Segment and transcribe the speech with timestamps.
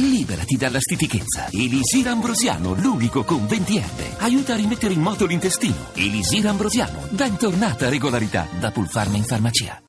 [0.00, 1.48] Liberati dalla stitichezza.
[1.50, 4.14] Elisir Ambrosiano, l'unico con 20 erbe.
[4.20, 5.88] Aiuta a rimettere in moto l'intestino.
[5.92, 7.06] Elisir Ambrosiano.
[7.10, 9.82] Bentornata regolarità da Pulfarma in farmacia.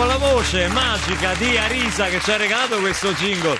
[0.00, 3.58] Con la voce magica di Arisa che ci ha regalato questo jingle.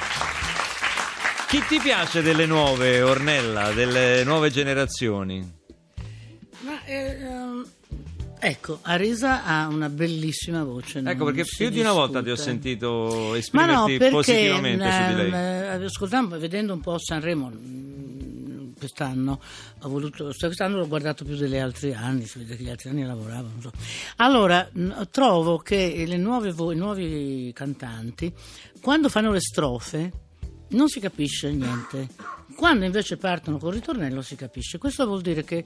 [1.46, 5.46] Chi ti piace delle nuove, Ornella, delle nuove generazioni?
[6.60, 7.66] Ma, eh, ehm,
[8.38, 11.02] ecco, Arisa ha una bellissima voce.
[11.04, 15.30] Ecco, perché più di una volta ti ho sentito esprimerti no, perché positivamente su di
[15.30, 15.74] lei.
[15.74, 17.50] ehm, ascoltando, vedendo un po' Sanremo
[18.80, 19.40] quest'anno,
[19.82, 23.04] ho voluto, quest'anno l'ho guardato più degli altri anni, si vede che gli altri anni
[23.04, 23.50] lavoravano.
[23.52, 23.72] non so.
[24.16, 24.68] Allora,
[25.10, 28.34] trovo che nuove i nuovi cantanti,
[28.80, 30.12] quando fanno le strofe,
[30.70, 32.08] non si capisce niente.
[32.54, 34.78] Quando invece partono col ritornello si capisce.
[34.78, 35.64] Questo vuol dire che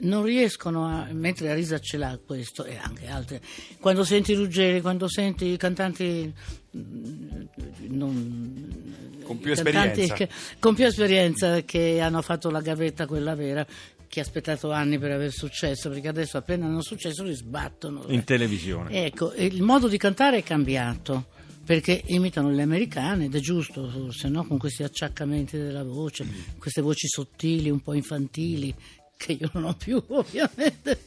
[0.00, 1.08] non riescono a.
[1.12, 3.40] mentre Arisa ce l'ha questo e anche altre.
[3.80, 6.32] Quando senti Ruggeri, quando senti i cantanti.
[6.76, 7.42] Mm,
[7.88, 8.82] non-
[9.24, 13.66] Con più che- con più esperienza che hanno fatto la gavetta quella vera
[14.06, 18.22] che ha aspettato anni per avere successo perché adesso appena hanno successo li sbattono In
[18.24, 19.04] televisione.
[19.06, 21.26] Ecco, il modo di cantare è cambiato
[21.64, 24.44] perché imitano le americane ed è giusto forse, no?
[24.46, 26.26] con questi acciaccamenti della voce,
[26.58, 28.72] queste voci sottili, un po' infantili
[29.16, 30.98] che io non ho più ovviamente,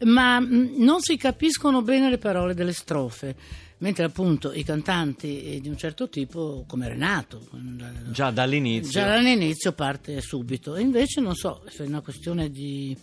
[0.00, 3.36] ma mh, non si capiscono bene le parole delle strofe,
[3.78, 8.90] mentre appunto i cantanti eh, di un certo tipo come Renato eh, Già dall'inizio.
[8.90, 12.96] Già dall'inizio parte subito, e invece non so, è una questione di,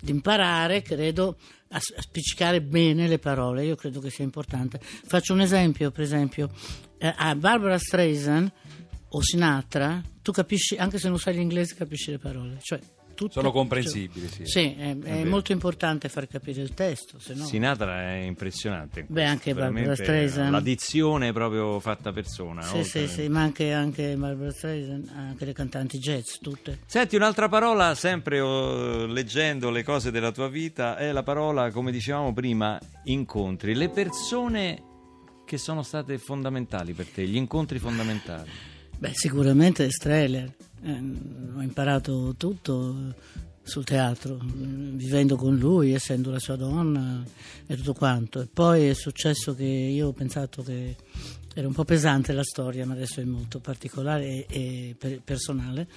[0.00, 1.36] di imparare, credo,
[1.68, 4.80] a, a spiccicare bene le parole, io credo che sia importante.
[4.80, 6.50] Faccio un esempio, per esempio,
[6.98, 8.52] eh, a Barbara Streisand
[9.08, 12.58] o Sinatra, tu capisci, anche se non sai l'inglese, capisci le parole.
[12.60, 12.78] Cioè,
[13.20, 14.46] tutto- Sono comprensibili, sì.
[14.46, 15.28] Sì, è, è vero.
[15.28, 17.44] molto importante far capire il testo, se no...
[17.44, 19.04] Sinatra è impressionante.
[19.06, 20.50] Beh, anche Barbara Streisand.
[20.50, 22.62] La dizione è proprio fatta persona.
[22.62, 26.78] Sì, sì, sì, ma anche, anche Barbara Streisand, anche le cantanti jazz, tutte.
[26.86, 31.92] Senti, un'altra parola, sempre oh, leggendo le cose della tua vita, è la parola, come
[31.92, 33.74] dicevamo prima, incontri.
[33.74, 34.82] Le persone
[35.44, 38.48] che sono state fondamentali per te, gli incontri fondamentali.
[39.00, 40.52] Beh, sicuramente Streller.
[40.82, 41.02] Eh,
[41.56, 43.14] ho imparato tutto
[43.62, 47.24] sul teatro, vivendo con lui, essendo la sua donna
[47.66, 48.42] e tutto quanto.
[48.42, 50.96] E poi è successo che io ho pensato che
[51.52, 55.88] era un po' pesante la storia, ma adesso è molto particolare e, e per- personale,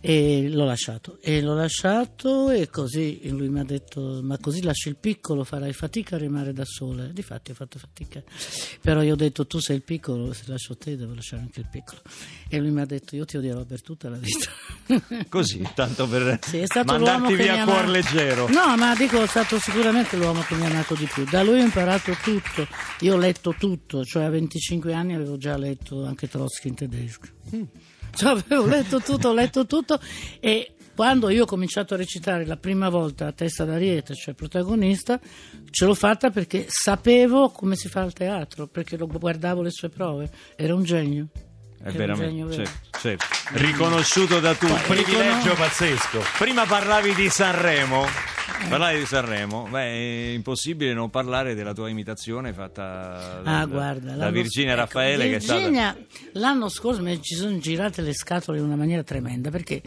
[0.00, 1.18] e l'ho lasciato.
[1.20, 5.74] E l'ho lasciato e così lui mi ha detto, ma così lasci il piccolo, farai
[5.74, 7.04] fatica a rimanere da sola.
[7.04, 8.22] Difatti ho fatto fatica,
[8.80, 11.68] però io ho detto tu sei il piccolo, se lascio te devo lasciare anche il
[11.70, 12.00] piccolo.
[12.48, 14.48] E lui mi ha detto io ti odierò per tutta la vita.
[15.28, 18.48] Così, tanto per Sì, è stato mandarti via a cuor leggero.
[18.48, 21.24] No, ma dico, è stato sicuramente l'uomo che mi ha amato di più.
[21.24, 22.66] Da lui ho imparato tutto.
[23.00, 27.28] Io ho letto tutto, cioè a 25 anni avevo già letto anche Trotsky in tedesco.
[28.14, 29.98] Cioè, avevo letto tutto, ho letto tutto
[30.38, 35.18] e quando io ho cominciato a recitare la prima volta a testa d'ariete, cioè protagonista,
[35.70, 39.88] ce l'ho fatta perché sapevo come si fa al teatro, perché lo guardavo le sue
[39.88, 40.30] prove.
[40.54, 41.26] Era un genio.
[41.82, 43.26] È un veramente certo, certo.
[43.54, 44.80] riconosciuto da tutti.
[44.86, 46.22] Privilegio pazzesco.
[46.38, 48.33] Prima parlavi di Sanremo.
[48.68, 54.14] Parlavi di Sanremo, beh, è impossibile non parlare della tua imitazione fatta da, Ah, guarda,
[54.14, 55.96] da Virginia ecco, Raffaele che è stata Virginia,
[56.32, 59.82] l'anno scorso mi ci sono girate le scatole in una maniera tremenda perché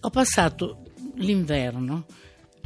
[0.00, 0.82] ho passato
[1.16, 2.06] l'inverno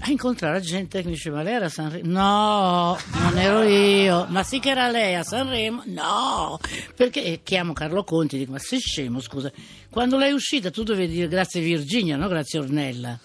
[0.01, 2.11] a incontrare gente che mi diceva lei era a Sanremo?
[2.11, 4.27] No non ero io.
[4.29, 5.83] Ma sì che era lei a Sanremo?
[5.87, 6.59] No.
[6.95, 9.51] Perché e chiamo Carlo Conti dico ma sei scemo scusa.
[9.91, 13.19] Quando lei è uscita tu dovevi dire grazie Virginia no grazie Ornella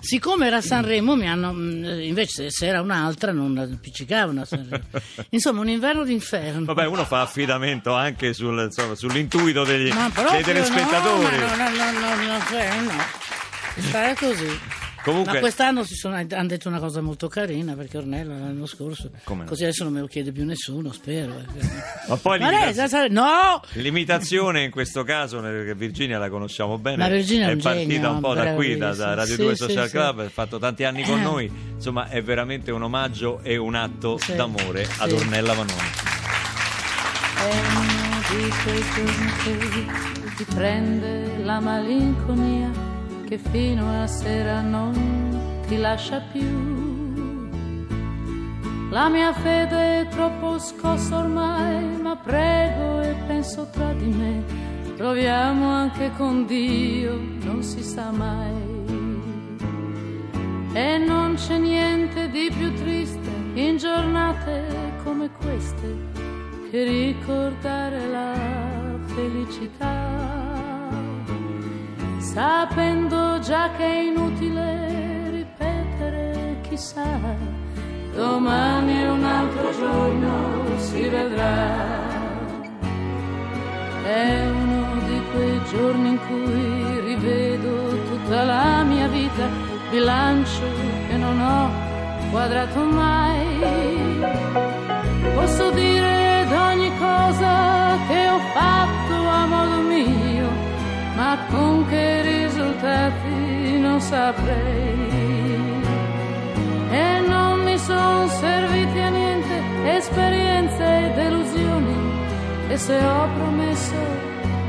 [0.00, 4.84] Siccome era Sanremo, mi hanno, invece se era un'altra non appiccicavano a Sanremo.
[5.30, 6.64] Insomma, un inverno d'inferno.
[6.64, 11.38] Vabbè, uno fa affidamento anche sul, insomma, sull'intuito degli, dei telespettatori.
[11.38, 13.82] No, no, no, no, no, no, cioè, no.
[13.82, 14.58] Stare così.
[15.02, 19.10] Comunque- Ma quest'anno si sono, hanno detto una cosa molto carina perché Ornella l'anno scorso.
[19.24, 19.48] Come no?
[19.48, 21.38] Così adesso non me lo chiede più nessuno, spero.
[21.38, 21.66] eh.
[22.08, 23.62] Ma poi Ma lei l'imita- sa- sa- no!
[23.72, 28.10] l'imitazione in questo caso, perché Virginia la conosciamo bene, Ma Virginia è un partita genio,
[28.10, 29.14] un po' da qui, da, da.
[29.14, 29.90] Radio Sì, 2 sì, Social sì.
[29.92, 31.22] Club, ha fatto tanti anni con Eh.
[31.22, 34.34] noi, insomma è veramente un omaggio e un atto Sì.
[34.34, 35.12] d'amore ad.
[35.12, 35.78] Ornella Vanoni.
[37.36, 42.70] È uno di quei giorni che ti prende la malinconia
[43.30, 44.92] che fino a sera non
[45.68, 46.50] ti lascia più.
[48.90, 54.42] La mia fede è troppo scossa ormai, ma prego e penso tra di me.
[54.96, 58.68] Proviamo anche con Dio, non si sa mai.
[60.72, 64.64] E non c'è niente di più triste in giornate
[65.04, 65.96] come queste
[66.68, 68.34] che ricordare la
[69.14, 70.19] felicità.
[72.32, 77.18] Sapendo già che è inutile ripetere, chissà,
[78.14, 81.98] domani un altro giorno, si vedrà.
[84.04, 89.48] È uno di quei giorni in cui rivedo tutta la mia vita,
[89.90, 90.68] bilancio
[91.08, 91.68] che non ho
[92.30, 94.20] quadrato mai.
[95.34, 95.89] Posso dire
[101.30, 104.98] ma con che risultati non saprei.
[106.90, 109.56] E non mi son serviti a niente
[109.96, 111.96] esperienze e delusioni,
[112.68, 114.00] e se ho promesso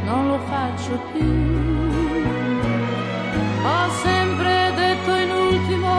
[0.05, 1.31] non lo faccio più.
[3.71, 5.91] Ho sempre detto in ultimo,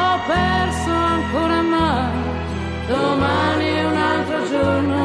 [0.00, 2.20] ho perso ancora mai.
[2.88, 5.00] Domani un altro giorno,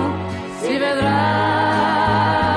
[0.59, 2.56] si vedrà.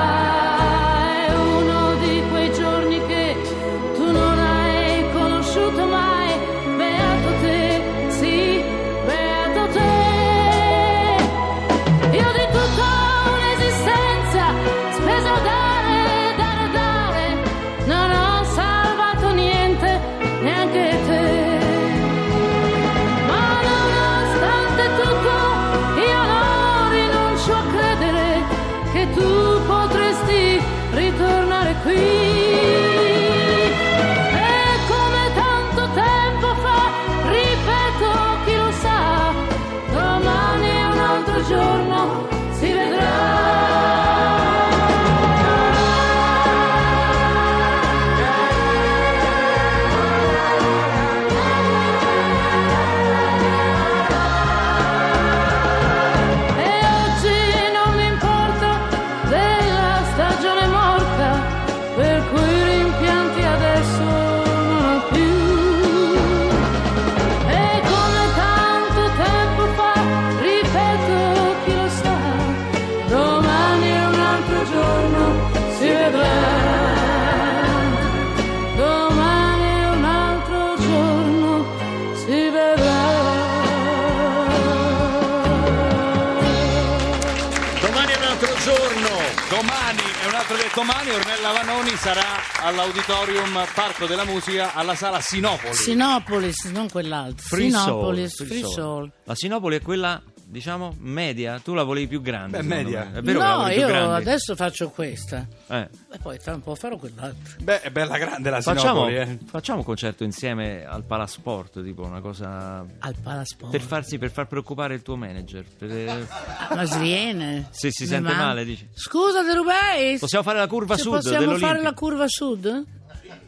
[87.81, 89.09] Domani è un altro giorno.
[89.49, 92.21] Domani è un altro che domani Ornella Vanoni sarà
[92.61, 95.73] all'Auditorium Parco della Musica alla sala Sinopoli.
[95.73, 97.43] Sinopolis, non quell'altro.
[97.47, 98.73] Free Soul, Sinopolis, Free Free Soul.
[98.73, 99.11] Soul.
[99.23, 101.59] La Sinopoli è quella, diciamo, media.
[101.59, 102.57] Tu la volevi più grande.
[102.57, 103.09] Beh, media.
[103.11, 103.19] me.
[103.19, 104.15] È vero No, io grande?
[104.15, 105.47] adesso faccio questa.
[105.67, 105.87] Eh.
[106.11, 107.55] E poi tra un po' farò quell'altro.
[107.61, 109.37] Beh, è bella grande la Facciamo, Sinopoli, eh.
[109.45, 112.85] facciamo un concerto insieme al Palasport, tipo una cosa.
[112.99, 113.71] Al Palasport.
[113.71, 115.63] Per, farsi, per far preoccupare il tuo manager.
[115.77, 116.27] Per-
[116.75, 117.67] Ma sviene.
[117.71, 118.87] Se si sente man- male, dici.
[118.93, 120.19] Scusa, De Rubeis.
[120.19, 121.67] Possiamo fare la curva Ci sud possiamo dell'Olimpico?
[121.71, 122.85] fare la curva sud?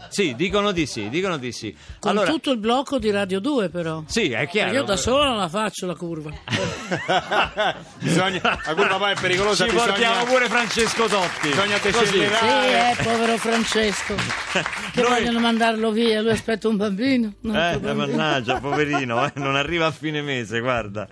[0.09, 1.75] Sì, dicono di sì, dicono di sì.
[1.99, 4.03] Con allora, tutto il blocco di Radio 2 però.
[4.07, 4.73] sì, è chiaro.
[4.73, 6.31] Io da sola non la faccio la curva.
[7.99, 11.47] bisogna, la curva poi è pericolosa, Ci bisogna, portiamo pure Francesco Totti.
[11.49, 12.95] bisogna decelerare.
[12.95, 14.15] Sì, eh, povero Francesco.
[14.93, 17.33] Che Noi- vogliono mandarlo via, lui aspetta un bambino.
[17.41, 17.93] Eh, bambino.
[17.95, 21.07] mannaggia, poverino, eh, non arriva a fine mese, guarda.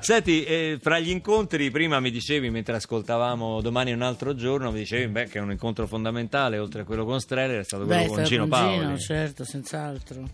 [0.00, 4.78] Senti, eh, fra gli incontri, prima mi dicevi, mentre ascoltavamo domani un altro giorno, mi
[4.78, 8.02] dicevi beh, che è un incontro fondamentale, oltre a quello con Streller, è stato quello
[8.02, 8.78] Beh, con Gino con Paoli.
[8.78, 10.28] Gino, certo, senz'altro.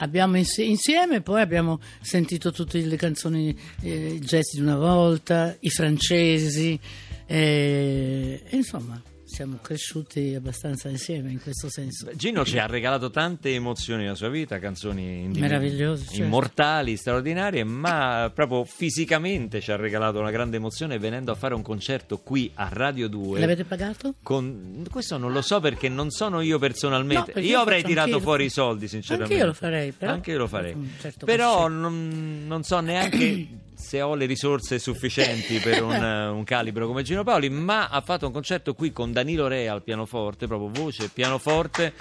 [0.00, 5.56] Abbiamo insi- insieme poi abbiamo sentito tutte le canzoni, eh, i gesti di una volta,
[5.58, 6.78] i francesi,
[7.26, 12.10] eh, insomma siamo cresciuti abbastanza insieme in questo senso.
[12.14, 16.22] Gino ci ha regalato tante emozioni nella sua vita, canzoni Meravigliose, certo.
[16.22, 21.62] immortali, straordinarie, ma proprio fisicamente ci ha regalato una grande emozione venendo a fare un
[21.62, 23.38] concerto qui a Radio 2.
[23.38, 24.14] L'avete pagato?
[24.22, 24.84] Con...
[24.90, 27.32] Questo non lo so perché non sono io personalmente.
[27.34, 28.22] No, io io avrei tirato anch'io.
[28.22, 29.32] fuori i soldi, sinceramente.
[29.34, 30.90] Anch'io lo farei, però- Anche io lo farei.
[31.00, 36.42] Certo però non, non so neanche se ho le risorse sufficienti per un, eh, un
[36.44, 40.46] calibro come Gino Paoli, ma ha fatto un concerto qui con Danilo Re al pianoforte,
[40.46, 41.94] proprio voce, pianoforte.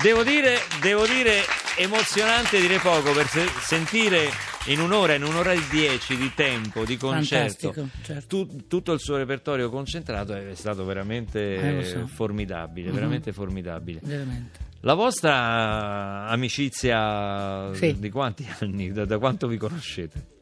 [0.00, 1.40] Devo dire, devo dire
[1.78, 4.28] emozionante dire poco per se- sentire
[4.66, 8.26] in un'ora, in un'ora e dieci di tempo di concerto certo.
[8.26, 12.06] tu- tutto il suo repertorio concentrato è stato veramente Eh, so.
[12.06, 12.94] formidabile, Mhm.
[12.94, 14.00] veramente formidabile.
[14.02, 14.58] Veramente.
[14.80, 17.98] La vostra amicizia Sì.
[17.98, 18.92] di quanti anni?
[18.92, 20.34] Da, da quanto vi conoscete?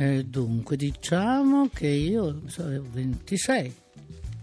[0.00, 3.74] Eh, Eh, dunque, diciamo che io so, avevo 26.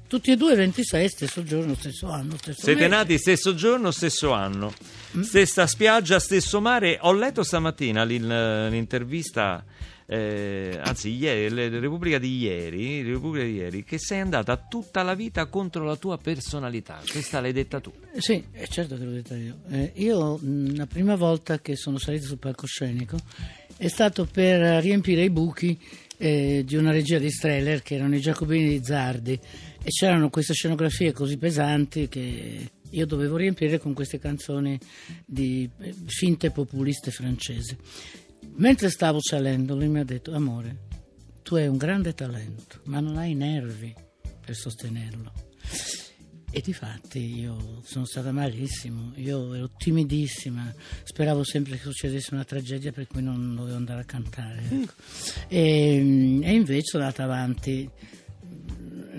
[0.08, 2.96] Tutti e due 26, stesso giorno, stesso anno, stesso Siete mese.
[2.96, 4.72] nati stesso giorno, stesso anno,
[5.18, 5.22] Mm.
[5.22, 6.98] stessa spiaggia, stesso mare.
[7.02, 9.64] Ho letto stamattina l'in- l'intervista,
[10.06, 15.16] eh, anzi, ieri, la Repubblica di ieri, Repubblica di ieri, che sei andata tutta la
[15.16, 17.02] vita contro la tua personalità.
[17.10, 17.92] Questa l'hai detta tu.
[18.14, 19.56] Eh, Sì, è certo che l'ho detta io.
[19.70, 23.18] Eh, io mh, la prima volta che sono salita sul palcoscenico
[23.78, 25.78] è stato per riempire i buchi
[26.18, 30.54] eh, di una regia di Streller che erano i Giacobini di Zardi e c'erano queste
[30.54, 34.80] scenografie così pesanti che io dovevo riempire con queste canzoni
[35.26, 37.76] di eh, finte populiste francesi.
[38.56, 40.84] Mentre stavo salendo lui mi ha detto amore,
[41.44, 43.94] tu hai un grande talento ma non hai nervi
[44.46, 45.32] per sostenerlo.
[46.56, 52.94] E difatti io sono stata malissimo, io ero timidissima, speravo sempre che succedesse una tragedia
[52.94, 54.64] per cui non dovevo andare a cantare.
[54.72, 54.94] ecco.
[55.50, 57.90] E, e invece sono andata avanti,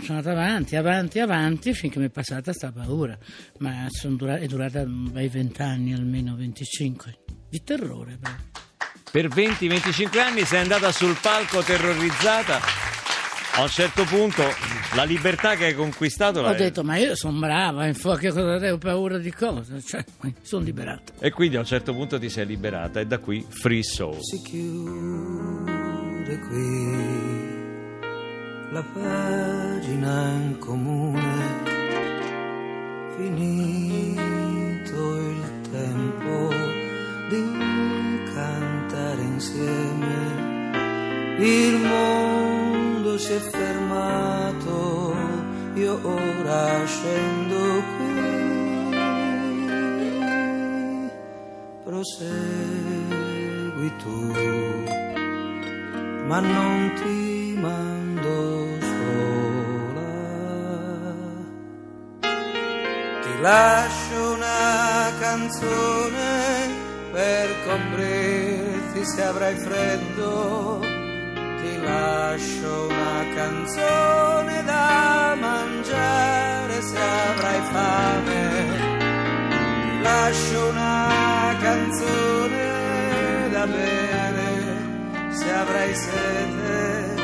[0.01, 3.19] sono andata avanti, avanti, avanti finché mi è passata sta paura,
[3.59, 7.19] ma sono dura- è durata bei vent'anni, almeno 25,
[7.51, 8.17] di terrore.
[8.19, 8.35] però.
[9.11, 13.06] Per 20-25 anni sei andata sul palco terrorizzata.
[13.59, 14.43] A un certo punto
[14.95, 18.29] la libertà che hai conquistato Ho l'hai- detto, ma io sono brava, in fondo, che
[18.29, 19.81] cosa avevo paura di cosa?
[19.81, 21.13] Cioè, mi sono liberata.
[21.19, 24.19] e quindi a un certo punto ti sei liberata e da qui Free Soul.
[24.21, 27.55] si chiude qui
[28.73, 31.65] la pagina in comune,
[33.17, 36.53] finito il tempo
[37.31, 37.43] di
[38.35, 40.45] cantare insieme.
[41.39, 42.36] Il mondo
[43.19, 45.15] si è fermato,
[45.75, 47.57] io ora scendo
[47.97, 48.37] qui
[51.85, 52.77] prosegui
[54.03, 54.33] tu,
[56.27, 60.15] ma non ti mando sola.
[63.23, 66.69] Ti lascio una canzone
[67.13, 70.96] per coprirti se avrai freddo.
[71.87, 78.41] Lascio una canzone da mangiare se avrai fame.
[80.03, 84.77] Lascio una canzone da bere
[85.31, 87.15] se avrai sete,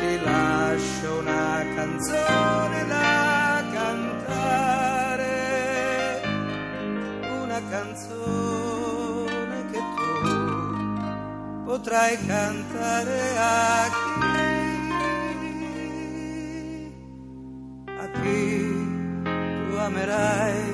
[0.00, 5.32] ti lascio una canzone da cantare,
[7.42, 8.61] una canzone
[11.72, 14.20] potrai cantare a chi,
[17.96, 18.44] a chi
[19.70, 20.71] tu amerai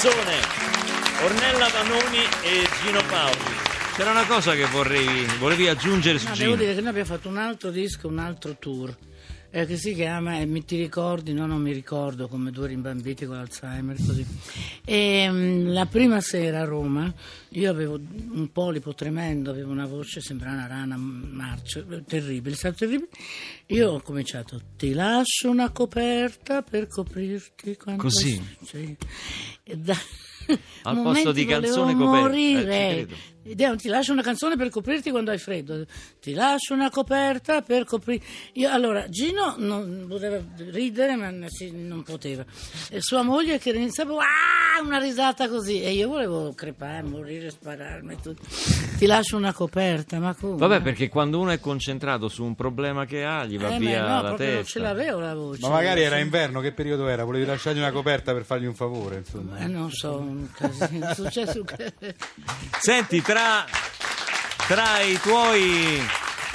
[0.00, 0.40] canzone.
[1.24, 3.36] Ornella Vanoni e Gino Paoli.
[3.94, 6.46] C'era una cosa che vorrei, volevi aggiungere su No, Gino.
[6.50, 8.96] devo dire che noi abbiamo fatto un altro disco, un altro tour,
[9.52, 11.32] eh, che si chiama eh, Mi ti ricordi?
[11.32, 14.24] No, non mi ricordo, come due rimbambiti con Alzheimer, così.
[14.84, 17.12] E, mm, la prima sera a Roma,
[17.50, 22.76] io avevo un polipo tremendo, avevo una voce, sembrava una rana marcia, eh, terribile, stato
[22.76, 23.08] terribile.
[23.66, 27.76] Io ho cominciato, ti lascio una coperta per coprirti.
[27.96, 28.40] Così?
[28.62, 28.96] Sì.
[29.64, 29.96] Da...
[30.82, 32.62] Al posto di canzone coperta, eh, morire.
[32.62, 33.38] credo.
[33.42, 35.84] È- ti lascio una canzone per coprirti quando hai freddo.
[36.20, 38.26] Ti lascio una coperta per coprirti.
[38.54, 40.38] Io, allora, Gino non poteva
[40.70, 42.44] ridere, ma non poteva.
[42.90, 45.80] E sua moglie che iniziava "Ah!", una risata così.
[45.82, 48.16] E io volevo crepare, morire, spararmi.
[48.20, 48.42] tutto.
[48.98, 50.56] Ti lascio una coperta, ma come?
[50.58, 54.02] Vabbè, perché quando uno è concentrato su un problema che ha, gli va Eh, via
[54.02, 54.80] ma no, la proprio non ce testa.
[54.80, 55.60] l'avevo la voce.
[55.62, 57.24] Ma magari era inverno, che periodo era?
[57.24, 59.58] Volevi lasciargli una coperta per fargli un favore, insomma.
[59.58, 61.08] Eh, non so, un casino.
[61.08, 61.92] È successo che...
[62.78, 63.64] Senti, tra,
[64.66, 66.00] tra i tuoi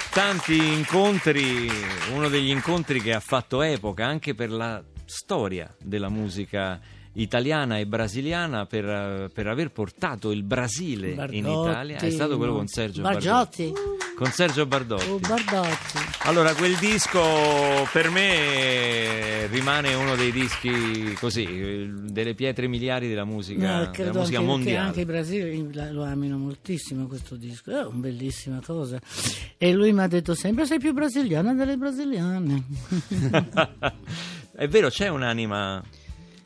[0.10, 1.70] tanti incontri,
[2.12, 6.78] uno degli incontri che ha fatto epoca anche per la storia della musica
[7.16, 12.38] italiana e brasiliana per, eh, per aver portato il Brasile in Bardotti, Italia è stato
[12.38, 13.72] quello con Sergio Bargiotti.
[13.72, 14.14] Bardotti.
[14.16, 15.10] Con Sergio Bardotti.
[15.10, 15.98] Oh, Bardotti.
[16.24, 17.22] Allora, quel disco
[17.92, 24.12] per me rimane uno dei dischi così, eh, delle pietre miliari della musica, No, della
[24.12, 24.88] musica anche, che mondiale.
[24.88, 29.00] anche i brasiliani lo amino moltissimo questo disco, è una bellissima cosa.
[29.58, 32.64] E lui mi ha detto sempre sei più brasiliana delle brasiliane.
[34.58, 35.84] È vero, c'è un'anima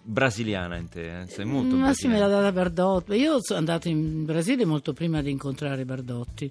[0.10, 1.28] brasiliana in te, eh?
[1.28, 2.52] sei molto Ma sì, me l'ha brasiliana.
[2.52, 3.14] data Bardotti.
[3.14, 6.50] Io sono andato in Brasile molto prima di incontrare Bardotti.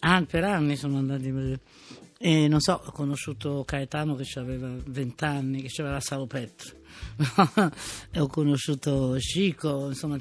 [0.00, 1.60] Ah, per anni sono andato in Brasile.
[2.26, 6.64] E non so, ho conosciuto Caetano che aveva 20 anni, che aveva la salopetto.
[8.10, 10.16] e ho conosciuto Chico, insomma.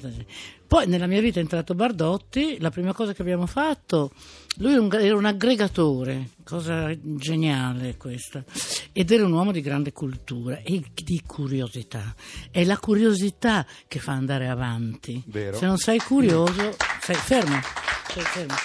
[0.68, 4.12] Poi nella mia vita è entrato Bardotti, la prima cosa che abbiamo fatto,
[4.58, 8.44] lui era un, era un aggregatore, cosa geniale questa,
[8.92, 12.14] ed era un uomo di grande cultura e di curiosità.
[12.52, 15.24] È la curiosità che fa andare avanti.
[15.28, 15.56] Vero.
[15.56, 17.62] Se non sei curioso, sei fermo.
[18.10, 18.56] Sei fermo.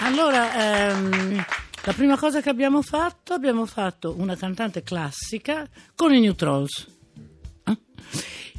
[0.00, 1.44] Allora, ehm,
[1.86, 6.84] la prima cosa che abbiamo fatto, abbiamo fatto una cantante classica con i New Trolls.
[7.64, 7.78] Eh?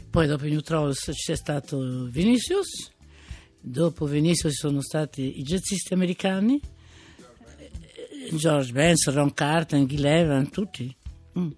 [0.10, 2.90] Poi dopo i New Trolls c'è stato Vinicius,
[3.60, 6.58] dopo Vinicius ci sono stati i jazzisti americani,
[7.58, 10.96] eh, George Benson, Ron Carter, Gil Evans, tutti.
[11.38, 11.50] Mm.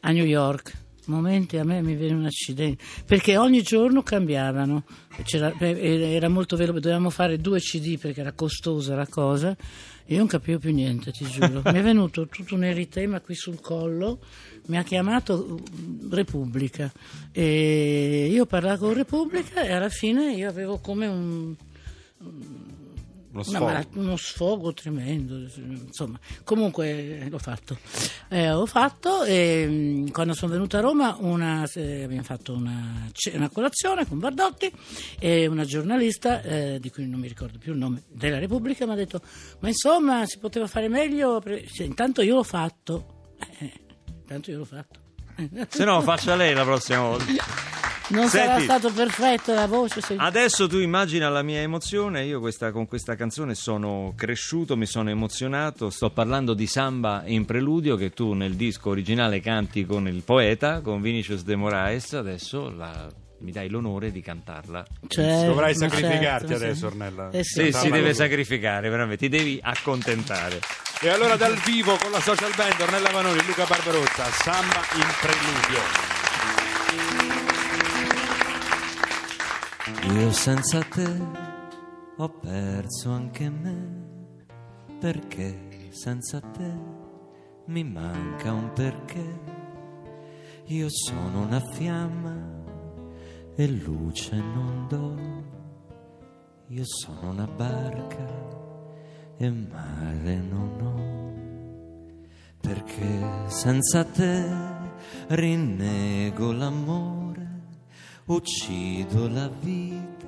[0.00, 0.80] A New York.
[1.04, 4.84] Momenti a me mi viene un accidente perché ogni giorno cambiavano
[5.24, 9.56] C'era- era molto veloce dovevamo fare due cd perché era costosa la cosa
[10.06, 11.62] io non capivo più niente ti giuro.
[11.64, 14.20] Mi è venuto tutto un eritema qui sul collo
[14.66, 16.92] mi ha chiamato uh, Repubblica.
[17.30, 21.54] E io parlavo con Repubblica e alla fine io avevo come un
[23.32, 23.64] Uno sfogo.
[23.64, 27.78] mala- uno sfogo tremendo, insomma, comunque eh, l'ho fatto.
[28.28, 33.10] Eh, ho fatto e mh, quando sono venuta a Roma una- eh, abbiamo fatto una,
[33.32, 34.70] una colazione con Bardotti
[35.18, 38.92] e una giornalista, eh, di cui non mi ricordo più il nome, della Repubblica, mi
[38.92, 39.22] ha detto
[39.60, 43.72] ma insomma si poteva fare meglio, sì, intanto io l'ho fatto, Eh,
[44.20, 45.00] intanto io l'ho fatto.
[45.68, 47.80] Se no, faccia lei la prossima volta.
[48.12, 48.64] Non sarà Senti.
[48.64, 50.00] stato perfetto la voce.
[50.00, 54.86] se- Adesso tu immagina la mia emozione, io questa- con questa canzone sono cresciuto, mi
[54.86, 60.06] sono emozionato, sto parlando di Samba in preludio che tu nel disco originale canti con
[60.08, 63.08] il poeta, con Vinicius de Moraes, adesso la-
[63.40, 64.84] mi dai l'onore di cantarla.
[65.08, 66.84] Certo, Dovrai ma sacrificarti certo, adesso, sì.
[66.84, 67.30] Ornella.
[67.30, 67.72] Eh Sì, sì.
[67.72, 70.60] si deve sacrificare, veramente, ti devi accontentare.
[71.00, 75.06] E allora dal vivo con la social band Ornella Vanoni e Luca Barbarossa, Samba in
[75.20, 76.11] preludio.
[79.84, 81.20] Io senza te
[82.16, 84.46] ho perso anche me,
[85.00, 86.72] perché senza te
[87.66, 89.40] mi manca un perché.
[90.66, 92.62] Io sono una fiamma
[93.56, 95.16] e luce non do,
[96.68, 98.28] io sono una barca
[99.36, 102.20] e mare non ho,
[102.60, 104.48] perché senza te
[105.26, 107.21] rinnego l'amore,
[108.34, 110.26] uccido la vita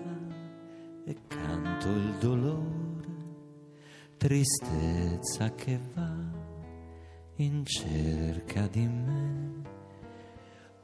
[1.07, 3.09] e canto il dolore,
[4.19, 6.15] tristezza che va
[7.37, 9.63] in cerca di me.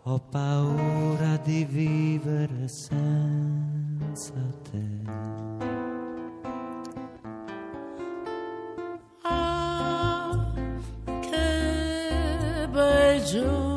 [0.05, 4.33] Ho paura di vivere senza
[4.71, 4.89] te.
[9.23, 10.53] Ah,
[11.05, 13.70] che bei giorni.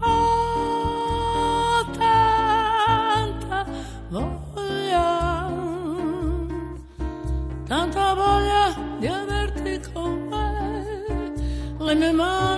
[0.00, 3.66] Ho tanta
[4.08, 5.52] voglia,
[7.66, 11.34] tanta voglia di averti con me.
[11.76, 12.51] Le mie mani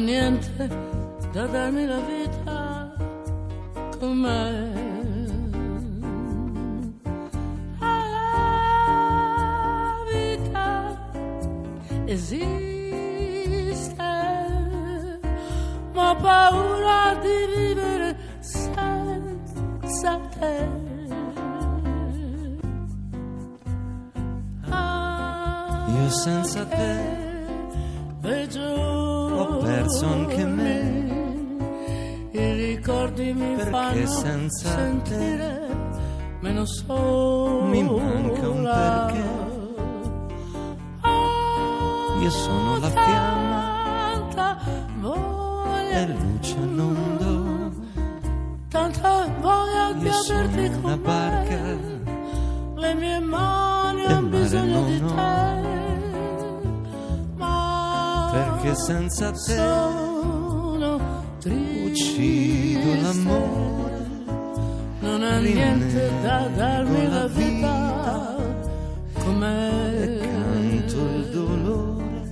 [0.00, 0.68] niente
[1.32, 2.92] da darmi la vita
[3.98, 4.88] con me.
[7.78, 7.96] La
[10.10, 10.98] vita
[12.06, 14.02] esiste,
[15.92, 20.68] ma ho paura di vivere senza te.
[25.92, 27.19] Io senza te
[29.90, 31.08] perso anche me.
[32.32, 35.68] I ricordi mi Perché fanno senza sentire
[36.40, 37.64] meno sola.
[37.64, 39.48] mi manca un perché.
[42.20, 43.78] Io sono la fiamma
[44.10, 44.58] Tanta
[45.00, 47.70] voglia, e luce non do.
[48.68, 51.78] tanta voglia di averti una con barca me.
[52.76, 55.49] Le mie mani hanno bisogno di te.
[58.60, 59.58] Perché senza te.
[61.86, 63.98] Uccido l'amore.
[65.00, 68.36] Non ha niente da darmi la vita.
[69.24, 72.22] Come Canto il dolore,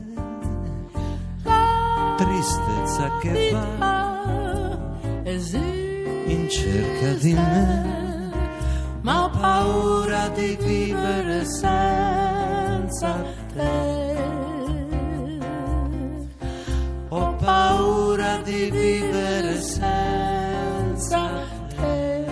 [2.16, 4.76] tristezza che va
[6.26, 7.96] in cerca di me.
[9.00, 13.16] ma ho paura di vivere senza
[13.54, 13.87] te
[18.48, 21.22] di vivere senza
[21.76, 22.24] te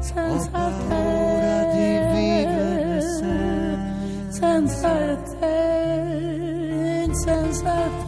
[0.00, 3.78] senza paura di vivere te
[4.28, 4.92] senza
[5.40, 7.74] te senza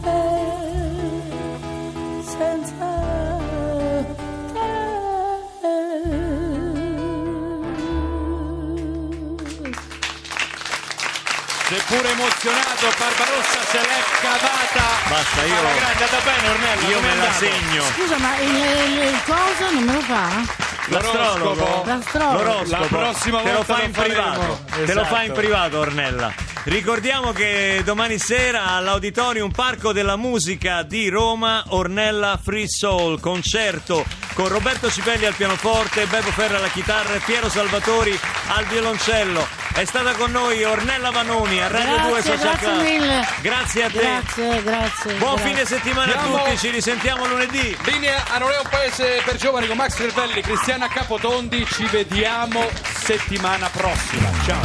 [12.21, 14.85] emozionato, Barbarossa se l'è cavata.
[15.09, 16.87] Basta, io- Alla grande, è andata bene Ornella.
[16.87, 17.33] Io me la andato?
[17.33, 17.83] segno.
[17.95, 20.69] Scusa, ma il, il, il coso non me lo fa?
[20.87, 22.43] L'astrologo, L'astrologo.
[22.43, 25.05] l'oroscopo, La prossima te lo volta fa in privato, te lo Esatto.
[25.15, 26.33] fa in privato Ornella.
[26.63, 34.47] Ricordiamo che domani sera all'Auditorium Parco della Musica di Roma, Ornella Free Soul, concerto con
[34.47, 39.60] Roberto Cipelli al pianoforte, Bebo Ferra alla chitarra e Piero Salvatori al violoncello.
[39.73, 42.81] È stata con noi Ornella Vanoni a Radio 2 Grazie, Social grazie Club.
[42.81, 43.27] mille.
[43.41, 43.99] Grazie a te.
[43.99, 45.13] Grazie, grazie.
[45.15, 45.53] Buon grazie.
[45.53, 46.35] fine settimana Andiamo.
[46.35, 47.77] a tutti, ci risentiamo lunedì.
[47.85, 51.65] Linea a Non è un paese per giovani con Max Cervelli, Cristiana Capotondi.
[51.65, 54.29] Ci vediamo settimana prossima.
[54.45, 54.61] Ciao.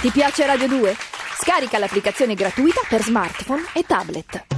[0.00, 0.96] Ti piace Radio 2?
[1.42, 4.55] Scarica l'applicazione gratuita per smartphone e tablet.